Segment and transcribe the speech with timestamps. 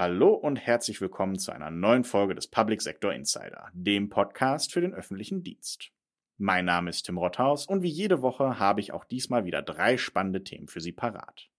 [0.00, 4.80] Hallo und herzlich willkommen zu einer neuen Folge des Public Sector Insider, dem Podcast für
[4.80, 5.90] den öffentlichen Dienst.
[6.38, 9.98] Mein Name ist Tim Rothaus und wie jede Woche habe ich auch diesmal wieder drei
[9.98, 11.50] spannende Themen für Sie parat.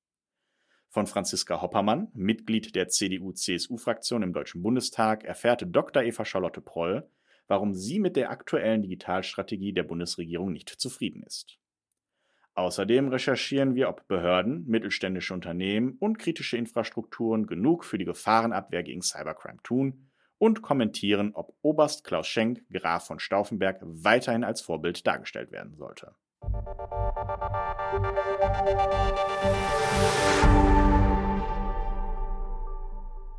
[0.90, 6.02] Von Franziska Hoppermann, Mitglied der CDU-CSU-Fraktion im Deutschen Bundestag, erfährt Dr.
[6.02, 7.08] Eva Charlotte Proll,
[7.46, 11.60] warum sie mit der aktuellen Digitalstrategie der Bundesregierung nicht zufrieden ist.
[12.54, 19.02] Außerdem recherchieren wir, ob Behörden, mittelständische Unternehmen und kritische Infrastrukturen genug für die Gefahrenabwehr gegen
[19.02, 25.52] Cybercrime tun und kommentieren, ob Oberst Klaus Schenk, Graf von Stauffenberg, weiterhin als Vorbild dargestellt
[25.52, 26.14] werden sollte.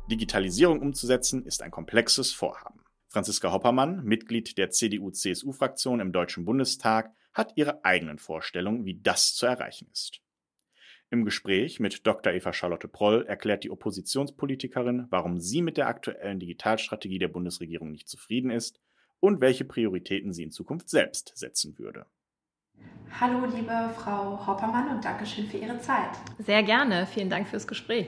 [0.09, 2.81] Digitalisierung umzusetzen ist ein komplexes Vorhaben.
[3.09, 9.45] Franziska Hoppermann, Mitglied der CDU-CSU-Fraktion im Deutschen Bundestag, hat ihre eigenen Vorstellungen, wie das zu
[9.45, 10.21] erreichen ist.
[11.09, 12.33] Im Gespräch mit Dr.
[12.33, 18.07] Eva Charlotte Proll erklärt die Oppositionspolitikerin, warum sie mit der aktuellen Digitalstrategie der Bundesregierung nicht
[18.07, 18.79] zufrieden ist
[19.19, 22.07] und welche Prioritäten sie in Zukunft selbst setzen würde.
[23.19, 26.09] Hallo, liebe Frau Hoppermann und Dankeschön für Ihre Zeit.
[26.39, 27.05] Sehr gerne.
[27.05, 28.07] Vielen Dank fürs Gespräch.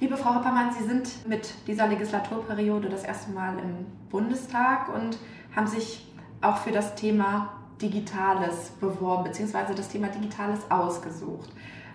[0.00, 5.18] Liebe Frau Hoppermann, Sie sind mit dieser Legislaturperiode das erste Mal im Bundestag und
[5.56, 6.06] haben sich
[6.40, 11.50] auch für das Thema Digitales beworben, beziehungsweise das Thema Digitales ausgesucht.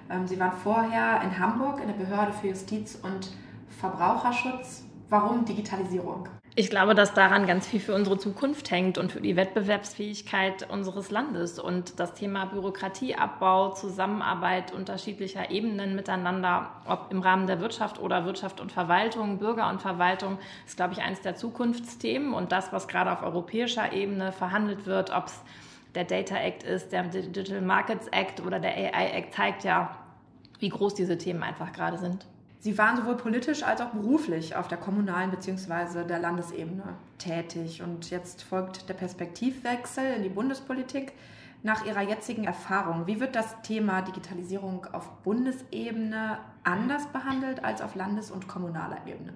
[0.09, 3.31] Ähm, Sie waren vorher in Hamburg in der Behörde für Justiz und
[3.79, 4.83] Verbraucherschutz.
[5.09, 6.27] Warum Digitalisierung?
[6.55, 11.09] Ich glaube, dass daran ganz viel für unsere Zukunft hängt und für die Wettbewerbsfähigkeit unseres
[11.09, 11.57] Landes.
[11.57, 18.61] Und das Thema Bürokratieabbau, Zusammenarbeit unterschiedlicher Ebenen miteinander, ob im Rahmen der Wirtschaft oder Wirtschaft
[18.61, 22.35] und Verwaltung, Bürger und Verwaltung, ist, glaube ich, eines der Zukunftsthemen.
[22.35, 25.41] Und das, was gerade auf europäischer Ebene verhandelt wird, ob es
[25.95, 29.95] der Data Act ist, der Digital Markets Act oder der AI Act, zeigt ja,
[30.59, 32.25] wie groß diese Themen einfach gerade sind.
[32.59, 36.05] Sie waren sowohl politisch als auch beruflich auf der kommunalen bzw.
[36.05, 37.81] der Landesebene tätig.
[37.81, 41.11] Und jetzt folgt der Perspektivwechsel in die Bundespolitik.
[41.61, 47.95] Nach Ihrer jetzigen Erfahrung, wie wird das Thema Digitalisierung auf Bundesebene anders behandelt als auf
[47.95, 49.33] Landes- und kommunaler Ebene?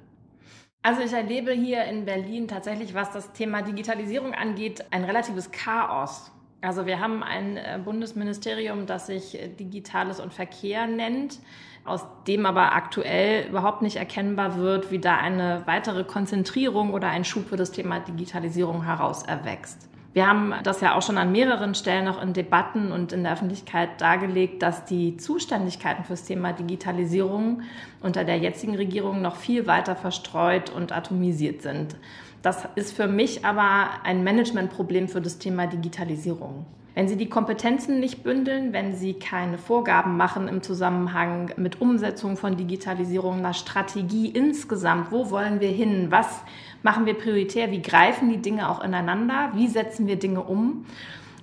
[0.81, 6.31] Also ich erlebe hier in Berlin tatsächlich, was das Thema Digitalisierung angeht, ein relatives Chaos.
[6.61, 11.39] Also wir haben ein äh, Bundesministerium, das sich äh, Digitales und Verkehr nennt,
[11.85, 17.23] aus dem aber aktuell überhaupt nicht erkennbar wird, wie da eine weitere Konzentrierung oder ein
[17.23, 19.87] Schub für das Thema Digitalisierung heraus erwächst.
[20.13, 23.33] Wir haben das ja auch schon an mehreren Stellen auch in Debatten und in der
[23.33, 27.61] Öffentlichkeit dargelegt, dass die Zuständigkeiten fürs Thema Digitalisierung
[28.01, 31.95] unter der jetzigen Regierung noch viel weiter verstreut und atomisiert sind.
[32.41, 36.65] Das ist für mich aber ein Managementproblem für das Thema Digitalisierung.
[36.97, 42.37] Wenn Sie die Kompetenzen nicht bündeln, wenn Sie keine Vorgaben machen im Zusammenhang mit Umsetzung
[42.37, 46.41] von Digitalisierung, einer Strategie insgesamt, wo wollen wir hin, was
[46.81, 50.85] machen wir prioritär, wie greifen die Dinge auch ineinander, wie setzen wir Dinge um.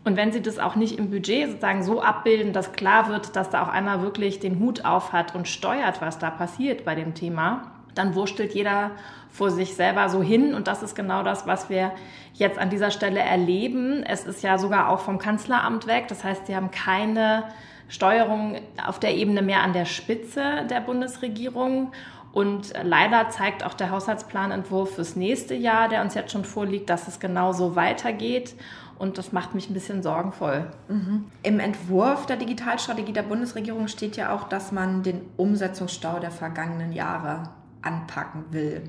[0.02, 3.48] Und wenn Sie das auch nicht im Budget sozusagen so abbilden, dass klar wird, dass
[3.48, 7.14] da auch einer wirklich den Hut auf hat und steuert, was da passiert bei dem
[7.14, 8.92] Thema, dann wurstelt jeder
[9.30, 10.54] vor sich selber so hin.
[10.54, 11.92] Und das ist genau das, was wir
[12.34, 14.02] jetzt an dieser Stelle erleben.
[14.04, 16.06] Es ist ja sogar auch vom Kanzleramt weg.
[16.08, 17.44] Das heißt, sie haben keine
[17.88, 18.56] Steuerung
[18.86, 21.92] auf der Ebene mehr an der Spitze der Bundesregierung.
[22.32, 27.06] Und leider zeigt auch der Haushaltsplanentwurf fürs nächste Jahr, der uns jetzt schon vorliegt, dass
[27.06, 28.56] es genauso weitergeht.
[28.98, 30.70] Und das macht mich ein bisschen sorgenvoll.
[30.88, 31.26] Mhm.
[31.42, 36.92] Im Entwurf der Digitalstrategie der Bundesregierung steht ja auch, dass man den Umsetzungsstau der vergangenen
[36.92, 37.50] Jahre
[37.84, 38.82] anpacken will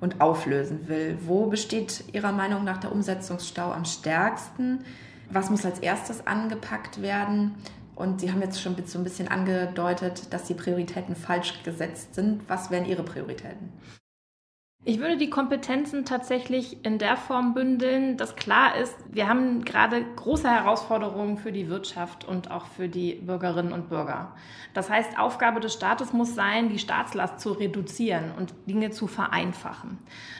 [0.00, 1.18] und auflösen will.
[1.26, 4.84] Wo besteht Ihrer Meinung nach der Umsetzungsstau am stärksten?
[5.30, 7.54] Was muss als erstes angepackt werden?
[7.94, 12.42] Und Sie haben jetzt schon so ein bisschen angedeutet, dass die Prioritäten falsch gesetzt sind.
[12.48, 13.72] Was wären Ihre Prioritäten?
[14.84, 20.04] Ich würde die Kompetenzen tatsächlich in der Form bündeln, dass klar ist, wir haben gerade
[20.16, 24.34] große Herausforderungen für die Wirtschaft und auch für die Bürgerinnen und Bürger.
[24.74, 29.98] Das heißt, Aufgabe des Staates muss sein, die Staatslast zu reduzieren und Dinge zu vereinfachen.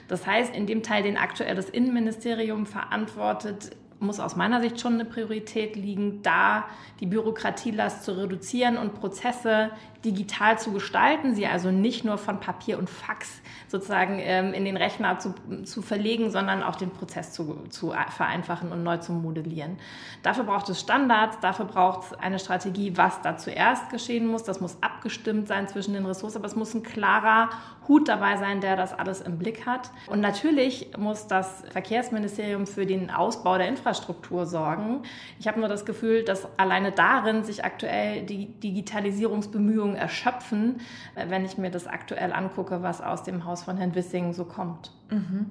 [0.09, 4.93] Das heißt, in dem Teil, den aktuell das Innenministerium verantwortet, muss aus meiner Sicht schon
[4.93, 6.65] eine Priorität liegen, da
[6.99, 9.71] die Bürokratielast zu reduzieren und Prozesse
[10.03, 14.77] digital zu gestalten, sie also nicht nur von Papier und Fax sozusagen ähm, in den
[14.77, 15.33] Rechner zu,
[15.63, 19.77] zu verlegen, sondern auch den Prozess zu, zu vereinfachen und neu zu modellieren.
[20.21, 24.43] Dafür braucht es Standards, dafür braucht es eine Strategie, was da zuerst geschehen muss.
[24.43, 27.49] Das muss abgestimmt sein zwischen den Ressourcen, aber es muss ein klarer
[27.87, 29.91] Hut dabei sein, der das alles im Blick hat.
[30.07, 35.03] Und natürlich muss das Verkehrsministerium für den Ausbau der Infrastruktur sorgen.
[35.39, 40.81] Ich habe nur das Gefühl, dass alleine darin sich aktuell die Digitalisierungsbemühungen erschöpfen,
[41.15, 44.45] äh, wenn ich mir das aktuell angucke, was aus dem Haus von Herrn Wissing so
[44.45, 44.91] kommt.
[45.09, 45.47] Mhm.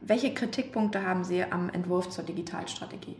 [0.00, 3.16] Welche Kritikpunkte haben Sie am Entwurf zur Digitalstrategie?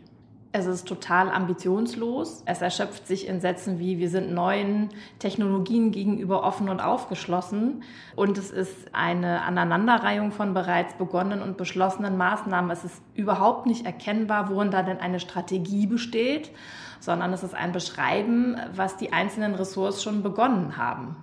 [0.53, 2.43] Es ist total ambitionslos.
[2.45, 7.83] Es erschöpft sich in Sätzen wie wir sind neuen Technologien gegenüber offen und aufgeschlossen.
[8.17, 12.69] Und es ist eine Aneinanderreihung von bereits begonnenen und beschlossenen Maßnahmen.
[12.69, 16.51] Es ist überhaupt nicht erkennbar, worin da denn eine Strategie besteht,
[16.99, 21.15] sondern es ist ein Beschreiben, was die einzelnen Ressorts schon begonnen haben.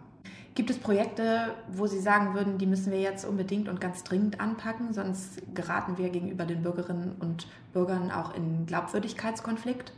[0.54, 4.40] Gibt es Projekte, wo Sie sagen würden, die müssen wir jetzt unbedingt und ganz dringend
[4.40, 9.92] anpacken, sonst geraten wir gegenüber den Bürgerinnen und Bürgern auch in Glaubwürdigkeitskonflikt?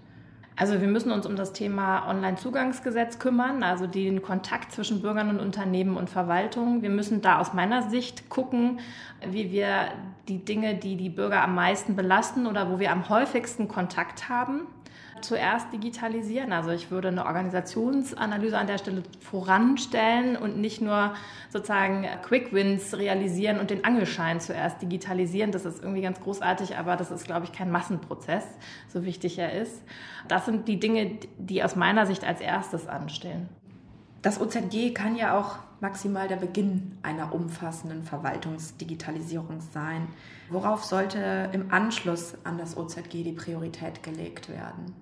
[0.61, 5.41] Also wir müssen uns um das Thema Onlinezugangsgesetz kümmern, also den Kontakt zwischen Bürgern und
[5.41, 6.83] Unternehmen und Verwaltung.
[6.83, 8.81] Wir müssen da aus meiner Sicht gucken,
[9.27, 9.89] wie wir
[10.29, 14.67] die Dinge, die die Bürger am meisten belasten oder wo wir am häufigsten Kontakt haben,
[15.21, 16.53] zuerst digitalisieren.
[16.53, 21.15] Also ich würde eine Organisationsanalyse an der Stelle voranstellen und nicht nur
[21.51, 25.53] sozusagen Quick Wins realisieren und den Angelschein zuerst digitalisieren.
[25.53, 28.45] Das ist irgendwie ganz großartig, aber das ist, glaube ich, kein Massenprozess,
[28.89, 29.83] so wichtig er ist.
[30.29, 33.49] Das sind die Dinge, die aus meiner Sicht als erstes anstehen.
[34.23, 40.09] Das OZG kann ja auch maximal der Beginn einer umfassenden Verwaltungsdigitalisierung sein.
[40.51, 44.95] Worauf sollte im Anschluss an das OZG die Priorität gelegt werden?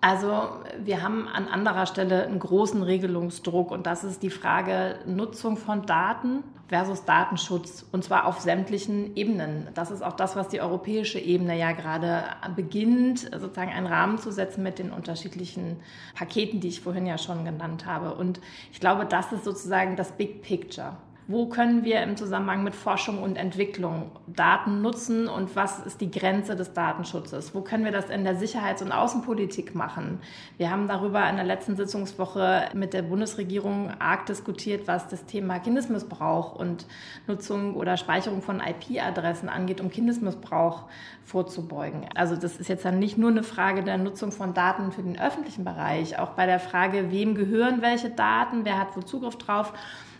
[0.00, 0.48] Also
[0.84, 5.86] wir haben an anderer Stelle einen großen Regelungsdruck und das ist die Frage Nutzung von
[5.86, 9.68] Daten versus Datenschutz und zwar auf sämtlichen Ebenen.
[9.74, 12.24] Das ist auch das, was die europäische Ebene ja gerade
[12.54, 15.78] beginnt, sozusagen einen Rahmen zu setzen mit den unterschiedlichen
[16.14, 18.14] Paketen, die ich vorhin ja schon genannt habe.
[18.14, 18.40] Und
[18.70, 20.96] ich glaube, das ist sozusagen das Big Picture
[21.30, 26.10] wo können wir im Zusammenhang mit Forschung und Entwicklung Daten nutzen und was ist die
[26.10, 27.54] Grenze des Datenschutzes?
[27.54, 30.20] Wo können wir das in der Sicherheits- und Außenpolitik machen?
[30.56, 35.58] Wir haben darüber in der letzten Sitzungswoche mit der Bundesregierung arg diskutiert, was das Thema
[35.58, 36.86] Kindesmissbrauch und
[37.26, 40.84] Nutzung oder Speicherung von IP-Adressen angeht, um Kindesmissbrauch
[41.26, 42.06] vorzubeugen.
[42.14, 45.20] Also das ist jetzt dann nicht nur eine Frage der Nutzung von Daten für den
[45.20, 49.74] öffentlichen Bereich, auch bei der Frage, wem gehören welche Daten, wer hat wo Zugriff drauf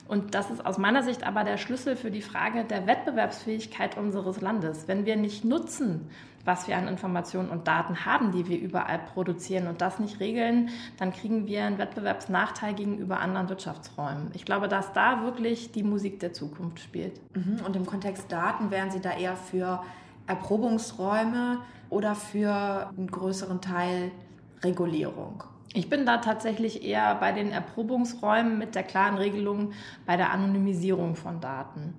[0.09, 4.41] und das ist aus meiner Sicht aber der Schlüssel für die Frage der Wettbewerbsfähigkeit unseres
[4.41, 4.89] Landes.
[4.89, 6.09] Wenn wir nicht nutzen,
[6.47, 10.71] was wir an Informationen und Daten haben, die wir überall produzieren und das nicht regeln,
[10.97, 14.31] dann kriegen wir einen Wettbewerbsnachteil gegenüber anderen Wirtschaftsräumen.
[14.33, 17.21] Ich glaube, dass da wirklich die Musik der Zukunft spielt.
[17.37, 17.61] Mhm.
[17.67, 19.83] Und im Kontext Daten wären Sie da eher für
[20.27, 21.59] Erprobungsräume
[21.91, 24.11] oder für einen größeren Teil
[24.63, 25.45] Regulierung?
[25.75, 29.73] Ich bin da tatsächlich eher bei den Erprobungsräumen mit der klaren Regelung
[30.07, 31.95] bei der Anonymisierung von Daten.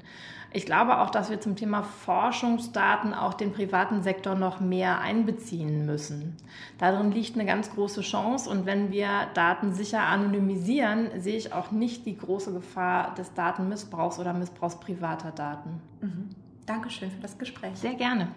[0.52, 5.86] Ich glaube auch, dass wir zum Thema Forschungsdaten auch den privaten Sektor noch mehr einbeziehen
[5.86, 6.36] müssen.
[6.80, 11.70] Darin liegt eine ganz große Chance und wenn wir Daten sicher anonymisieren, sehe ich auch
[11.70, 15.82] nicht die große Gefahr des Datenmissbrauchs oder Missbrauchs privater Daten.
[16.02, 16.30] Mhm.
[16.66, 17.76] Dankeschön für das Gespräch.
[17.76, 18.30] Sehr gerne.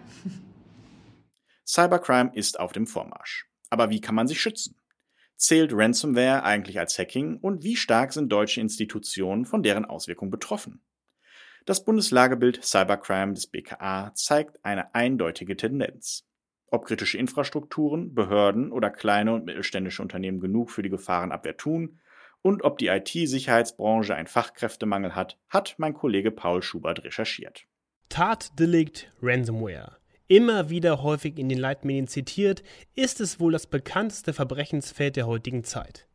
[1.65, 3.52] Cybercrime ist auf dem Vormarsch.
[3.73, 4.79] Aber wie kann man sich schützen?
[5.35, 10.83] Zählt Ransomware eigentlich als Hacking und wie stark sind deutsche Institutionen von deren Auswirkung betroffen?
[11.65, 16.23] Das Bundeslagebild Cybercrime des BKA zeigt eine eindeutige Tendenz.
[16.67, 21.99] Ob kritische Infrastrukturen, Behörden oder kleine und mittelständische Unternehmen genug für die Gefahrenabwehr tun
[22.43, 27.65] und ob die IT-Sicherheitsbranche einen Fachkräftemangel hat, hat mein Kollege Paul Schubert recherchiert.
[28.07, 29.97] Tatdelikt Ransomware
[30.35, 32.63] immer wieder häufig in den Leitmedien zitiert,
[32.95, 36.07] ist es wohl das bekannteste Verbrechensfeld der heutigen Zeit.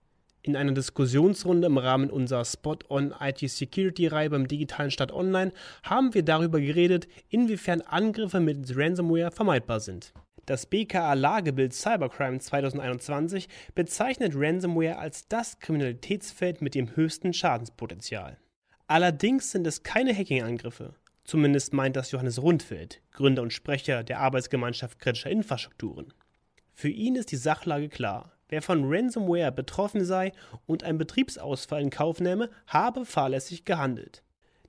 [0.42, 5.52] In einer Diskussionsrunde im Rahmen unserer Spot-on IT-Security-Reihe beim digitalen Stadt Online
[5.84, 10.12] haben wir darüber geredet, inwiefern Angriffe mit Ransomware vermeidbar sind.
[10.46, 18.36] Das BKA-Lagebild Cybercrime 2021 bezeichnet Ransomware als das Kriminalitätsfeld mit dem höchsten Schadenspotenzial.
[18.88, 20.94] Allerdings sind es keine Hacking-Angriffe,
[21.28, 26.14] Zumindest meint das Johannes Rundfeld, Gründer und Sprecher der Arbeitsgemeinschaft kritischer Infrastrukturen.
[26.72, 28.32] Für ihn ist die Sachlage klar.
[28.48, 30.32] Wer von Ransomware betroffen sei
[30.64, 34.22] und einen Betriebsausfall in Kauf nehme, habe fahrlässig gehandelt.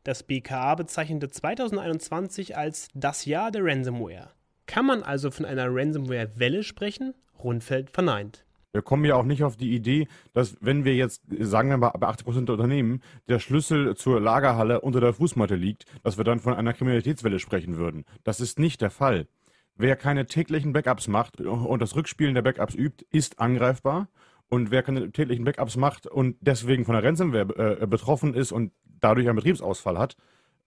[0.04, 4.32] Das BKA bezeichnete 2021 als das Jahr der Ransomware.
[4.66, 7.14] Kann man also von einer Ransomware-Welle sprechen?
[7.42, 8.44] Rundfeld verneint.
[8.72, 11.90] Wir kommen ja auch nicht auf die Idee, dass wenn wir jetzt, sagen wir mal,
[11.90, 16.24] bei 80 Prozent der Unternehmen der Schlüssel zur Lagerhalle unter der Fußmatte liegt, dass wir
[16.24, 18.06] dann von einer Kriminalitätswelle sprechen würden.
[18.24, 19.28] Das ist nicht der Fall.
[19.76, 24.08] Wer keine täglichen Backups macht und das Rückspielen der Backups übt, ist angreifbar.
[24.50, 28.72] Und wer keine täglichen Backups macht und deswegen von der Ransomware äh, betroffen ist und
[29.00, 30.18] dadurch einen Betriebsausfall hat,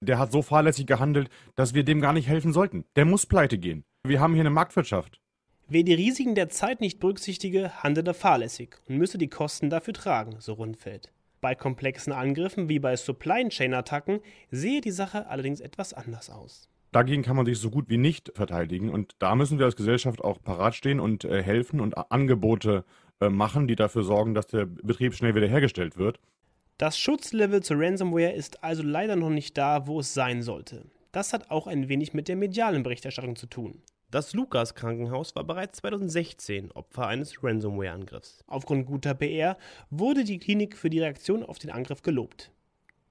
[0.01, 2.85] der hat so fahrlässig gehandelt, dass wir dem gar nicht helfen sollten.
[2.97, 3.85] Der muss pleite gehen.
[4.05, 5.22] Wir haben hier eine Marktwirtschaft.
[5.75, 10.37] Wer die Risiken der Zeit nicht berücksichtige, handele fahrlässig und müsse die Kosten dafür tragen,
[10.39, 11.11] so Rundfeld.
[11.41, 16.69] Bei komplexen Angriffen wie bei Supply Chain Attacken sehe die Sache allerdings etwas anders aus.
[16.91, 20.23] Dagegen kann man sich so gut wie nicht verteidigen und da müssen wir als Gesellschaft
[20.23, 22.85] auch parat stehen und äh, helfen und Angebote
[23.23, 26.21] äh, machen, die dafür sorgen, dass der Betrieb schnell wiederhergestellt wird.
[26.77, 30.85] Das Schutzlevel zur Ransomware ist also leider noch nicht da, wo es sein sollte.
[31.13, 33.81] Das hat auch ein wenig mit der medialen Berichterstattung zu tun.
[34.13, 38.45] Das Lukas Krankenhaus war bereits 2016 Opfer eines Ransomware-Angriffs.
[38.47, 39.57] Aufgrund guter PR
[39.89, 42.51] wurde die Klinik für die Reaktion auf den Angriff gelobt.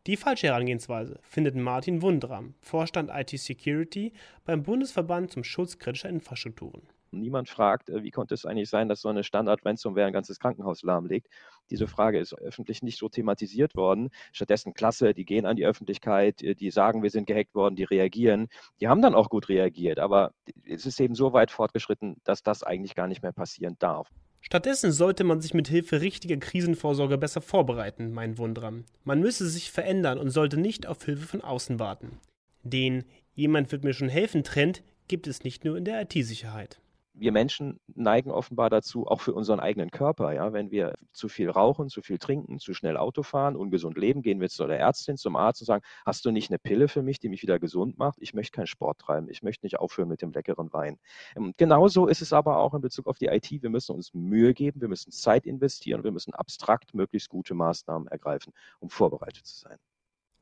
[0.06, 4.14] Die falsche Herangehensweise findet Martin Wundram, Vorstand IT Security
[4.46, 6.84] beim Bundesverband zum Schutz kritischer Infrastrukturen.
[7.12, 10.82] Niemand fragt, äh, wie konnte es eigentlich sein, dass so eine Standard-Ransomware ein ganzes Krankenhaus
[10.84, 11.28] lahmlegt.
[11.70, 14.10] Diese Frage ist öffentlich nicht so thematisiert worden.
[14.32, 17.84] Stattdessen klasse, die gehen an die Öffentlichkeit, äh, die sagen, wir sind gehackt worden, die
[17.84, 18.48] reagieren.
[18.80, 20.34] Die haben dann auch gut reagiert, aber
[20.66, 24.10] es ist eben so weit fortgeschritten, dass das eigentlich gar nicht mehr passieren darf.
[24.40, 28.86] Stattdessen sollte man sich mit Hilfe richtiger Krisenvorsorge besser vorbereiten, meint Wundram.
[29.04, 32.20] Man müsse sich verändern und sollte nicht auf Hilfe von außen warten.
[32.64, 36.80] Den Jemand wird mir schon helfen Trend gibt es nicht nur in der IT-Sicherheit
[37.14, 41.50] wir Menschen neigen offenbar dazu, auch für unseren eigenen Körper, ja, wenn wir zu viel
[41.50, 45.18] rauchen, zu viel trinken, zu schnell Auto fahren, ungesund leben, gehen wir zu der Ärztin,
[45.18, 47.98] zum Arzt und sagen, hast du nicht eine Pille für mich, die mich wieder gesund
[47.98, 48.18] macht?
[48.22, 51.00] Ich möchte keinen Sport treiben, ich möchte nicht aufhören mit dem leckeren Wein.
[51.36, 53.52] Ähm, genauso ist es aber auch in Bezug auf die IT.
[53.52, 58.08] Wir müssen uns Mühe geben, wir müssen Zeit investieren, wir müssen abstrakt möglichst gute Maßnahmen
[58.08, 59.78] ergreifen, um vorbereitet zu sein.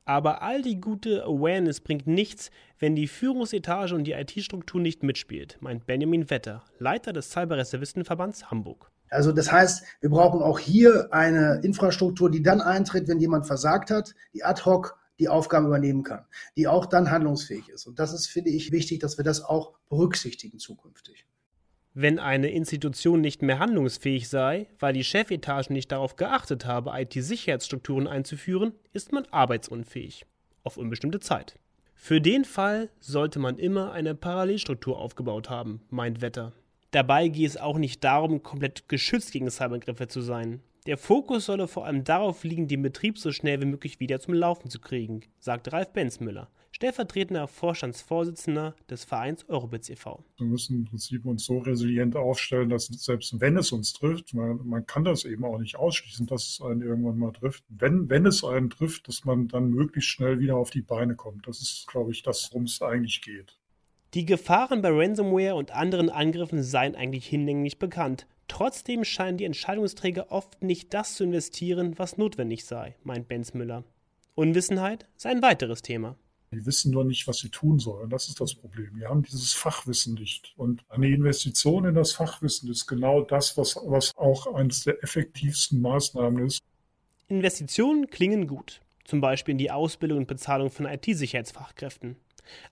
[0.10, 2.50] Aber all die gute Awareness bringt nichts,
[2.80, 8.90] wenn die Führungsetage und die IT-Struktur nicht mitspielt, meint Benjamin Wetter, Leiter des Cyberreservistenverbands Hamburg.
[9.12, 13.92] Also das heißt, wir brauchen auch hier eine Infrastruktur, die dann eintritt, wenn jemand versagt
[13.92, 16.26] hat, die ad hoc die Aufgaben übernehmen kann,
[16.58, 17.86] die auch dann handlungsfähig ist.
[17.86, 21.28] Und das ist, finde ich, wichtig, dass wir das auch berücksichtigen zukünftig.
[22.02, 28.08] Wenn eine Institution nicht mehr handlungsfähig sei, weil die Chefetage nicht darauf geachtet habe, IT-Sicherheitsstrukturen
[28.08, 30.26] einzuführen, ist man arbeitsunfähig.
[30.64, 31.60] Auf unbestimmte Zeit.
[31.96, 36.54] Für den Fall sollte man immer eine Parallelstruktur aufgebaut haben, meint Wetter.
[36.92, 40.62] Dabei gehe es auch nicht darum, komplett geschützt gegen Cyberangriffe zu sein.
[40.86, 44.36] Der Fokus solle vor allem darauf liegen, den Betrieb so schnell wie möglich wieder zum
[44.36, 50.24] Laufen zu kriegen, sagt Ralf Benzmüller, stellvertretender Vorstandsvorsitzender des Vereins Eurobits e.V.
[50.38, 54.66] Wir müssen im Prinzip uns so resilient aufstellen, dass selbst wenn es uns trifft, man,
[54.68, 57.64] man kann das eben auch nicht ausschließen, dass es einen irgendwann mal trifft.
[57.70, 61.48] Wenn, wenn es einen trifft, dass man dann möglichst schnell wieder auf die Beine kommt.
[61.48, 63.58] Das ist, glaube ich, das, worum es eigentlich geht.
[64.16, 68.26] Die Gefahren bei Ransomware und anderen Angriffen seien eigentlich hinlänglich bekannt.
[68.48, 73.84] Trotzdem scheinen die Entscheidungsträger oft nicht das zu investieren, was notwendig sei, meint Benz Müller.
[74.34, 76.18] Unwissenheit sei ein weiteres Thema.
[76.52, 78.10] Die wissen nur nicht, was sie tun sollen.
[78.10, 78.96] Das ist das Problem.
[78.96, 80.54] Die haben dieses Fachwissen nicht.
[80.58, 85.80] Und eine Investition in das Fachwissen ist genau das, was, was auch eines der effektivsten
[85.80, 86.60] Maßnahmen ist.
[87.28, 88.82] Investitionen klingen gut.
[89.04, 92.16] Zum Beispiel in die Ausbildung und Bezahlung von IT-Sicherheitsfachkräften.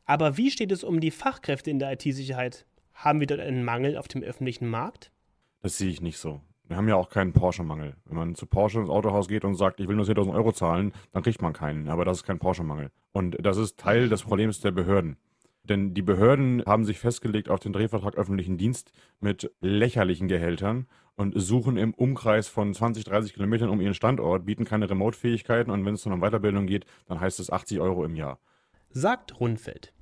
[0.05, 2.65] Aber wie steht es um die Fachkräfte in der IT-Sicherheit?
[2.93, 5.11] Haben wir dort einen Mangel auf dem öffentlichen Markt?
[5.61, 6.41] Das sehe ich nicht so.
[6.67, 7.95] Wir haben ja auch keinen Porsche-Mangel.
[8.05, 10.91] Wenn man zu Porsche ins Autohaus geht und sagt, ich will nur 10.000 Euro zahlen,
[11.13, 11.87] dann kriegt man keinen.
[11.87, 12.91] Aber das ist kein Porsche-Mangel.
[13.13, 15.17] Und das ist Teil des Problems der Behörden.
[15.63, 21.33] Denn die Behörden haben sich festgelegt auf den Drehvertrag öffentlichen Dienst mit lächerlichen Gehältern und
[21.39, 25.95] suchen im Umkreis von 20, 30 Kilometern um ihren Standort, bieten keine Remote-Fähigkeiten und wenn
[25.95, 28.39] es dann um Weiterbildung geht, dann heißt es 80 Euro im Jahr.
[28.89, 29.93] Sagt Rundfeld.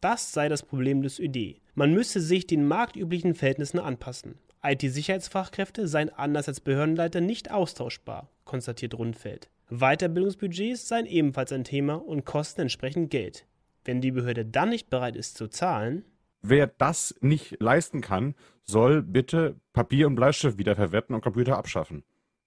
[0.00, 1.62] Das sei das Problem des ÖD.
[1.74, 4.38] Man müsse sich den marktüblichen Verhältnissen anpassen.
[4.64, 9.50] IT-Sicherheitsfachkräfte seien anders als Behördenleiter nicht austauschbar, konstatiert Rundfeld.
[9.70, 13.46] Weiterbildungsbudgets seien ebenfalls ein Thema und kosten entsprechend Geld.
[13.84, 16.04] Wenn die Behörde dann nicht bereit ist zu zahlen,
[16.46, 22.04] Wer das nicht leisten kann, soll bitte Papier und Bleistift wiederverwerten und Computer abschaffen.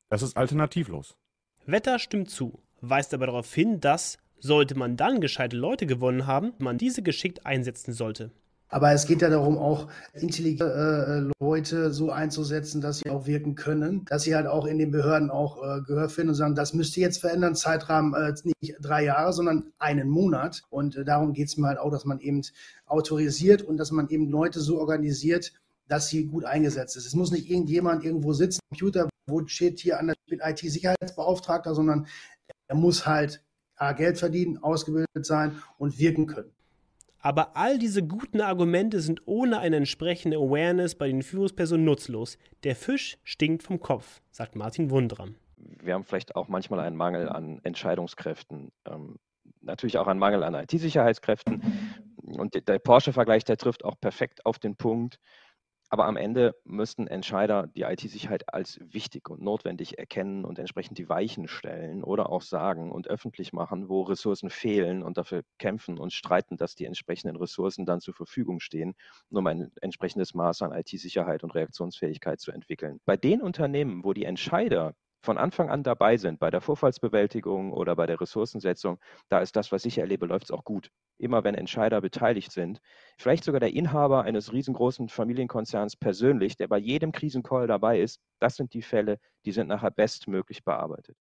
[0.10, 1.18] Das ist alternativlos.
[1.66, 6.54] Wetter stimmt zu, weist aber darauf hin, dass, sollte man dann gescheite Leute gewonnen haben,
[6.60, 8.30] man diese geschickt einsetzen sollte.
[8.70, 13.56] Aber es geht ja darum, auch intelligente äh, Leute so einzusetzen, dass sie auch wirken
[13.56, 16.74] können, dass sie halt auch in den Behörden auch äh, Gehör finden und sagen, das
[16.74, 20.64] müsste jetzt verändern, Zeitrahmen äh, nicht drei Jahre, sondern einen Monat.
[20.70, 22.42] Und äh, darum geht es mir halt auch, dass man eben
[22.86, 25.54] autorisiert und dass man eben Leute so organisiert,
[25.88, 27.06] dass sie gut eingesetzt ist.
[27.06, 30.16] Es muss nicht irgendjemand irgendwo sitzen, Computer, wo steht hier an der
[30.50, 32.08] IT-Sicherheitsbeauftragter, sondern
[32.68, 33.42] er muss halt
[33.96, 36.52] Geld verdienen, ausgebildet sein und wirken können.
[37.28, 42.38] Aber all diese guten Argumente sind ohne eine entsprechende Awareness bei den Führungspersonen nutzlos.
[42.64, 45.36] Der Fisch stinkt vom Kopf, sagt Martin Wundram.
[45.58, 48.72] Wir haben vielleicht auch manchmal einen Mangel an Entscheidungskräften.
[48.86, 49.18] Ähm,
[49.60, 51.62] natürlich auch einen Mangel an IT-Sicherheitskräften.
[52.16, 55.20] Und der Porsche-Vergleich, der trifft auch perfekt auf den Punkt.
[55.90, 61.08] Aber am Ende müssten Entscheider die IT-Sicherheit als wichtig und notwendig erkennen und entsprechend die
[61.08, 66.12] Weichen stellen oder auch sagen und öffentlich machen, wo Ressourcen fehlen und dafür kämpfen und
[66.12, 68.96] streiten, dass die entsprechenden Ressourcen dann zur Verfügung stehen,
[69.30, 73.00] um ein entsprechendes Maß an IT-Sicherheit und Reaktionsfähigkeit zu entwickeln.
[73.06, 77.96] Bei den Unternehmen, wo die Entscheider von Anfang an dabei sind bei der Vorfallsbewältigung oder
[77.96, 80.92] bei der Ressourcensetzung, da ist das, was ich erlebe, läuft es auch gut.
[81.18, 82.80] Immer wenn Entscheider beteiligt sind,
[83.18, 88.56] vielleicht sogar der Inhaber eines riesengroßen Familienkonzerns persönlich, der bei jedem Krisencall dabei ist, das
[88.56, 91.18] sind die Fälle, die sind nachher bestmöglich bearbeitet.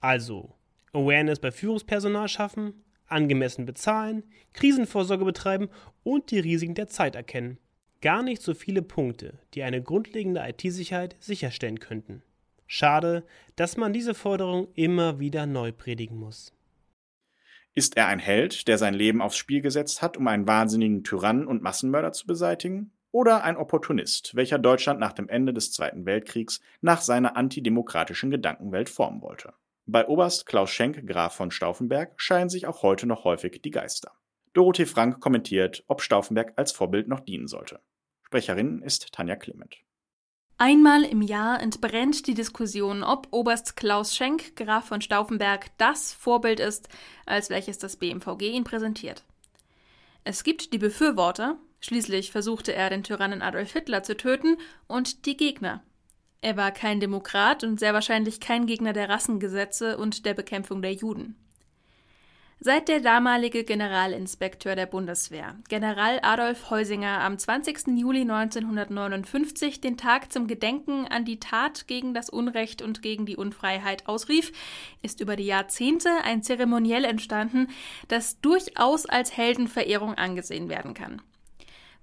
[0.00, 0.54] Also,
[0.92, 5.68] Awareness bei Führungspersonal schaffen, angemessen bezahlen, Krisenvorsorge betreiben
[6.02, 7.58] und die Risiken der Zeit erkennen.
[8.00, 12.22] Gar nicht so viele Punkte, die eine grundlegende IT-Sicherheit sicherstellen könnten.
[12.76, 13.22] Schade,
[13.54, 16.52] dass man diese Forderung immer wieder neu predigen muss.
[17.72, 21.46] Ist er ein Held, der sein Leben aufs Spiel gesetzt hat, um einen wahnsinnigen Tyrannen
[21.46, 22.90] und Massenmörder zu beseitigen?
[23.12, 28.88] Oder ein Opportunist, welcher Deutschland nach dem Ende des Zweiten Weltkriegs nach seiner antidemokratischen Gedankenwelt
[28.88, 29.52] formen wollte?
[29.86, 34.10] Bei Oberst Klaus Schenk, Graf von Stauffenberg, scheinen sich auch heute noch häufig die Geister.
[34.52, 37.78] Dorothee Frank kommentiert, ob Stauffenberg als Vorbild noch dienen sollte.
[38.24, 39.76] Sprecherin ist Tanja Clement.
[40.56, 46.60] Einmal im Jahr entbrennt die Diskussion, ob Oberst Klaus Schenk, Graf von Stauffenberg, das Vorbild
[46.60, 46.88] ist,
[47.26, 49.24] als welches das BMVG ihn präsentiert.
[50.22, 54.56] Es gibt die Befürworter, schließlich versuchte er den Tyrannen Adolf Hitler zu töten,
[54.86, 55.82] und die Gegner.
[56.40, 60.92] Er war kein Demokrat und sehr wahrscheinlich kein Gegner der Rassengesetze und der Bekämpfung der
[60.92, 61.36] Juden.
[62.66, 67.88] Seit der damalige Generalinspekteur der Bundeswehr, General Adolf Heusinger, am 20.
[67.88, 73.36] Juli 1959 den Tag zum Gedenken an die Tat gegen das Unrecht und gegen die
[73.36, 74.50] Unfreiheit ausrief,
[75.02, 77.68] ist über die Jahrzehnte ein Zeremoniell entstanden,
[78.08, 81.20] das durchaus als Heldenverehrung angesehen werden kann.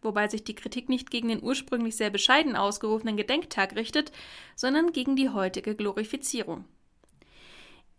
[0.03, 4.11] Wobei sich die Kritik nicht gegen den ursprünglich sehr bescheiden ausgerufenen Gedenktag richtet,
[4.55, 6.65] sondern gegen die heutige Glorifizierung.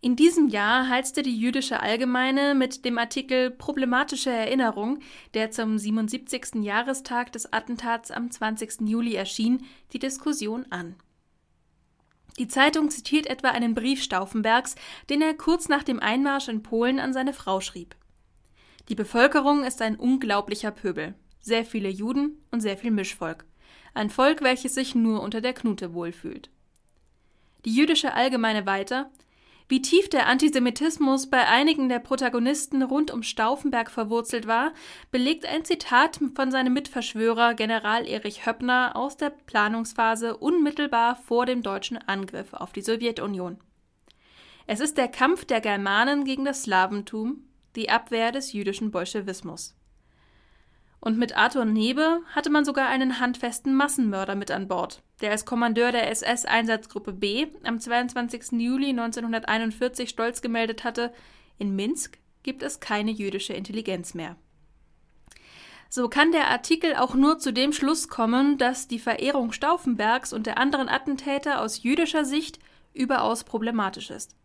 [0.03, 4.99] In diesem Jahr heizte die Jüdische Allgemeine mit dem Artikel Problematische Erinnerung,
[5.33, 6.55] der zum 77.
[6.55, 8.81] Jahrestag des Attentats am 20.
[8.81, 10.97] Juli erschien, die Diskussion an.
[12.37, 14.75] Die Zeitung zitiert etwa einen Brief Stauffenbergs,
[15.09, 17.95] den er kurz nach dem Einmarsch in Polen an seine Frau schrieb.
[18.89, 23.45] Die Bevölkerung ist ein unglaublicher Pöbel, sehr viele Juden und sehr viel Mischvolk,
[23.93, 26.49] ein Volk, welches sich nur unter der Knute wohlfühlt.
[27.63, 29.09] Die Jüdische Allgemeine weiter
[29.67, 34.73] wie tief der Antisemitismus bei einigen der Protagonisten rund um Stauffenberg verwurzelt war,
[35.11, 41.61] belegt ein Zitat von seinem Mitverschwörer General Erich Höppner aus der Planungsphase unmittelbar vor dem
[41.61, 43.57] deutschen Angriff auf die Sowjetunion.
[44.65, 47.43] Es ist der Kampf der Germanen gegen das Slawentum,
[47.75, 49.75] die Abwehr des jüdischen Bolschewismus.
[51.03, 55.45] Und mit Arthur Nebe hatte man sogar einen handfesten Massenmörder mit an Bord, der als
[55.45, 58.53] Kommandeur der SS-Einsatzgruppe B am 22.
[58.53, 61.13] Juli 1941 stolz gemeldet hatte,
[61.57, 64.37] in Minsk gibt es keine jüdische Intelligenz mehr.
[65.89, 70.47] So kann der Artikel auch nur zu dem Schluss kommen, dass die Verehrung Stauffenbergs und
[70.47, 72.59] der anderen Attentäter aus jüdischer Sicht
[72.93, 74.37] überaus problematisch ist.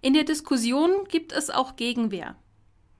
[0.00, 2.34] In der Diskussion gibt es auch Gegenwehr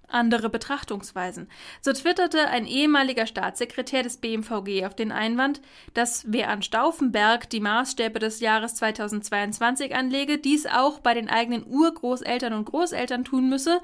[0.09, 1.49] andere Betrachtungsweisen.
[1.81, 5.61] So twitterte ein ehemaliger Staatssekretär des BMVG auf den Einwand,
[5.95, 11.67] dass wer an Stauffenberg die Maßstäbe des Jahres 2022 anlege, dies auch bei den eigenen
[11.67, 13.81] Urgroßeltern und Großeltern tun müsse.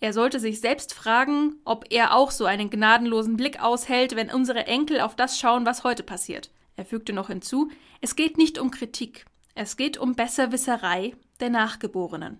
[0.00, 4.66] Er sollte sich selbst fragen, ob er auch so einen gnadenlosen Blick aushält, wenn unsere
[4.66, 6.50] Enkel auf das schauen, was heute passiert.
[6.76, 12.38] Er fügte noch hinzu, es geht nicht um Kritik, es geht um Besserwisserei der Nachgeborenen.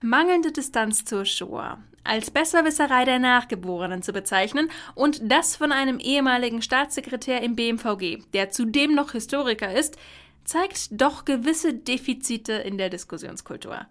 [0.00, 6.62] Mangelnde Distanz zur Shoah als Besserwisserei der Nachgeborenen zu bezeichnen und das von einem ehemaligen
[6.62, 9.98] Staatssekretär im BMVG, der zudem noch Historiker ist,
[10.44, 13.86] zeigt doch gewisse Defizite in der Diskussionskultur.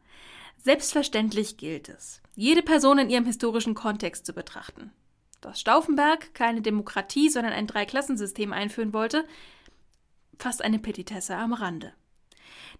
[0.58, 4.92] Selbstverständlich gilt es, jede Person in ihrem historischen Kontext zu betrachten.
[5.40, 9.26] Dass Stauffenberg keine Demokratie, sondern ein Dreiklassensystem einführen wollte,
[10.40, 11.94] fast eine Petitesse am Rande.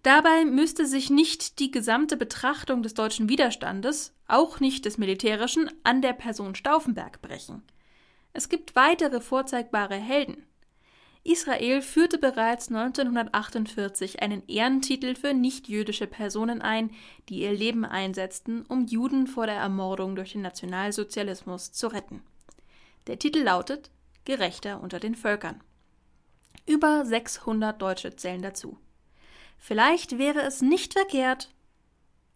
[0.02, 6.02] Dabei müsste sich nicht die gesamte Betrachtung des deutschen Widerstandes, auch nicht des militärischen, an
[6.02, 7.62] der Person Stauffenberg brechen.
[8.32, 10.44] Es gibt weitere vorzeigbare Helden.
[11.24, 16.90] Israel führte bereits 1948 einen Ehrentitel für nichtjüdische Personen ein,
[17.28, 22.22] die ihr Leben einsetzten, um Juden vor der Ermordung durch den Nationalsozialismus zu retten.
[23.08, 23.90] Der Titel lautet
[24.24, 25.62] Gerechter unter den Völkern.
[26.66, 28.78] Über 600 Deutsche zählen dazu.
[29.58, 31.54] Vielleicht wäre es nicht verkehrt,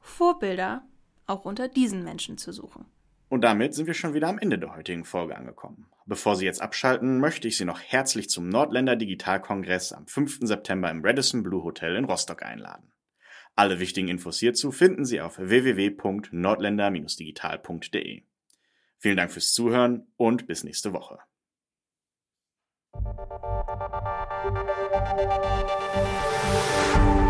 [0.00, 0.84] Vorbilder
[1.26, 2.84] auch unter diesen Menschen zu suchen.
[3.28, 5.86] Und damit sind wir schon wieder am Ende der heutigen Folge angekommen.
[6.04, 10.40] Bevor Sie jetzt abschalten, möchte ich Sie noch herzlich zum Nordländer Digitalkongress am 5.
[10.42, 12.92] September im Radisson Blue Hotel in Rostock einladen.
[13.54, 18.22] Alle wichtigen Infos hierzu finden Sie auf www.nordländer-digital.de.
[18.98, 21.18] Vielen Dank fürs Zuhören und bis nächste Woche.
[24.42, 24.66] thank
[27.06, 27.21] you